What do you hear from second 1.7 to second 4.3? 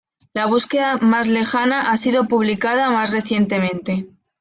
ha sido publicada más recientemente.